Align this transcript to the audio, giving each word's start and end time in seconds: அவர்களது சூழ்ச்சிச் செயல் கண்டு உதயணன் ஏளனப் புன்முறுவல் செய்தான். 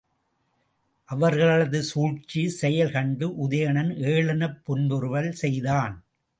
அவர்களது 1.09 1.83
சூழ்ச்சிச் 1.83 2.55
செயல் 2.55 2.91
கண்டு 2.91 3.27
உதயணன் 3.47 3.91
ஏளனப் 4.07 4.59
புன்முறுவல் 4.63 5.31
செய்தான். 5.31 5.95